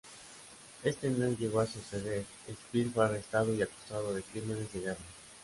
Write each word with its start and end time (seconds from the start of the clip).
Esto 0.83 1.07
no 1.11 1.27
llegó 1.37 1.59
a 1.59 1.67
suceder: 1.67 2.25
Speer 2.49 2.89
fue 2.89 3.05
arrestado 3.05 3.53
y 3.53 3.61
acusado 3.61 4.15
de 4.15 4.23
crímenes 4.23 4.73
de 4.73 4.79
guerra. 4.79 5.05